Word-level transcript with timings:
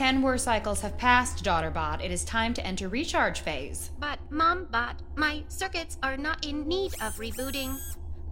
Ten 0.00 0.22
war 0.22 0.38
cycles 0.38 0.80
have 0.80 0.96
passed, 0.96 1.44
Daughterbot. 1.44 2.02
It 2.02 2.10
is 2.10 2.24
time 2.24 2.54
to 2.54 2.66
enter 2.66 2.88
recharge 2.88 3.40
phase. 3.40 3.90
But, 3.98 4.18
Mombot, 4.30 4.94
my 5.14 5.44
circuits 5.48 5.98
are 6.02 6.16
not 6.16 6.46
in 6.46 6.66
need 6.66 6.94
of 7.02 7.16
rebooting. 7.16 7.76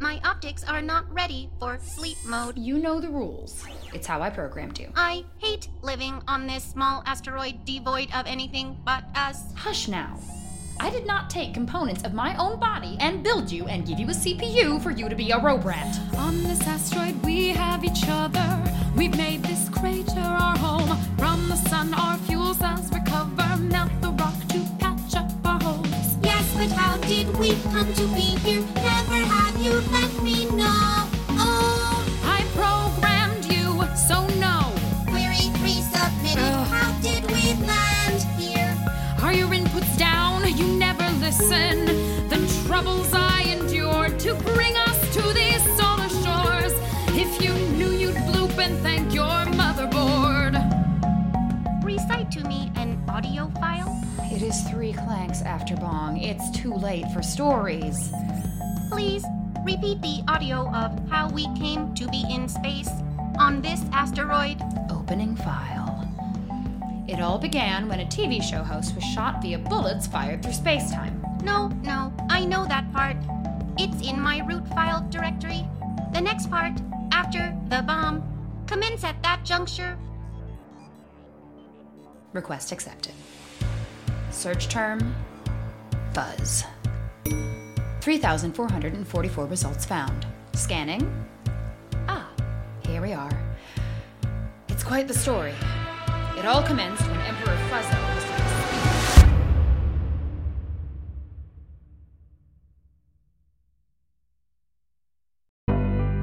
My 0.00 0.18
optics 0.24 0.64
are 0.64 0.80
not 0.80 1.04
ready 1.12 1.50
for 1.60 1.78
sleep 1.78 2.16
mode. 2.24 2.56
You 2.56 2.78
know 2.78 3.00
the 3.00 3.10
rules. 3.10 3.66
It's 3.92 4.06
how 4.06 4.22
I 4.22 4.30
programmed 4.30 4.78
you. 4.78 4.90
I 4.96 5.26
hate 5.36 5.68
living 5.82 6.22
on 6.26 6.46
this 6.46 6.64
small 6.64 7.02
asteroid 7.04 7.66
devoid 7.66 8.08
of 8.14 8.24
anything 8.26 8.78
but 8.86 9.04
us. 9.14 9.52
Hush 9.54 9.88
now. 9.88 10.18
I 10.80 10.88
did 10.88 11.06
not 11.06 11.28
take 11.28 11.52
components 11.52 12.02
of 12.02 12.14
my 12.14 12.34
own 12.38 12.58
body 12.58 12.96
and 12.98 13.22
build 13.22 13.52
you 13.52 13.66
and 13.66 13.86
give 13.86 14.00
you 14.00 14.06
a 14.06 14.14
CPU 14.14 14.82
for 14.82 14.90
you 14.90 15.10
to 15.10 15.14
be 15.14 15.32
a 15.32 15.38
robot. 15.38 15.98
On 16.16 16.42
this 16.44 16.66
asteroid, 16.66 17.22
we 17.26 17.48
have 17.48 17.84
each 17.84 18.04
other. 18.08 18.64
We've 18.96 19.16
made 19.16 19.42
did 27.08 27.34
we 27.38 27.54
come 27.72 27.90
to 27.94 28.06
be 28.08 28.36
here? 28.44 28.60
Never 28.74 29.20
have 29.32 29.56
you 29.62 29.72
let 29.96 30.22
me 30.22 30.44
know. 30.50 31.08
Oh, 31.40 32.04
I 32.22 32.44
programmed 32.54 33.46
you, 33.46 33.82
so 33.96 34.26
no. 34.36 34.70
query 35.08 35.48
resubmitted. 35.64 36.36
Ugh. 36.36 36.66
How 36.68 36.92
did 37.00 37.24
we 37.30 37.54
land 37.66 38.22
here? 38.38 38.76
Are 39.22 39.32
your 39.32 39.48
inputs 39.48 39.96
down? 39.96 40.46
You 40.54 40.66
never 40.76 41.08
listen. 41.18 41.86
The 42.28 42.64
troubles 42.66 43.08
I 43.14 43.56
endured 43.58 44.20
to 44.20 44.34
bring 44.34 44.76
To 52.18 52.46
me 52.46 52.70
an 52.74 53.02
audio 53.08 53.48
file. 53.60 54.02
It 54.24 54.42
is 54.42 54.60
three 54.62 54.92
clanks 54.92 55.40
after 55.40 55.76
bong. 55.76 56.18
It's 56.18 56.50
too 56.50 56.74
late 56.74 57.06
for 57.12 57.22
stories. 57.22 58.10
Please 58.90 59.24
repeat 59.64 60.02
the 60.02 60.22
audio 60.28 60.68
of 60.74 61.08
how 61.08 61.30
we 61.30 61.44
came 61.54 61.94
to 61.94 62.06
be 62.08 62.26
in 62.28 62.48
space 62.48 62.90
on 63.38 63.62
this 63.62 63.82
asteroid. 63.92 64.60
Opening 64.90 65.36
file. 65.36 66.06
It 67.06 67.20
all 67.20 67.38
began 67.38 67.88
when 67.88 68.00
a 68.00 68.06
TV 68.06 68.42
show 68.42 68.64
host 68.64 68.96
was 68.96 69.04
shot 69.04 69.40
via 69.40 69.58
bullets 69.58 70.06
fired 70.08 70.42
through 70.42 70.52
space-time. 70.54 71.24
No, 71.44 71.68
no, 71.82 72.12
I 72.28 72.44
know 72.44 72.66
that 72.66 72.92
part. 72.92 73.16
It's 73.78 74.06
in 74.06 74.20
my 74.20 74.40
root 74.40 74.66
file 74.68 75.06
directory. 75.08 75.64
The 76.12 76.20
next 76.20 76.50
part, 76.50 76.72
after 77.12 77.56
the 77.68 77.82
bomb, 77.82 78.22
commence 78.66 79.04
at 79.04 79.22
that 79.22 79.44
juncture. 79.44 79.96
Request 82.32 82.72
accepted. 82.72 83.14
Search 84.30 84.68
term 84.68 85.14
Fuzz. 86.12 86.64
3,444 88.00 89.46
results 89.46 89.84
found. 89.84 90.26
Scanning. 90.54 91.26
Ah, 92.08 92.30
here 92.86 93.02
we 93.02 93.12
are. 93.12 93.30
It's 94.68 94.84
quite 94.84 95.08
the 95.08 95.14
story. 95.14 95.54
It 96.36 96.44
all 96.44 96.62
commenced 96.62 97.02
when 97.02 97.20
Emperor 97.20 97.56
Fuzzo 97.70 98.18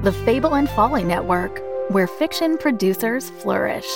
The 0.06 0.12
Fable 0.12 0.54
and 0.54 0.70
Folly 0.70 1.02
Network, 1.02 1.60
where 1.90 2.06
fiction 2.06 2.58
producers 2.58 3.30
flourish. 3.30 3.88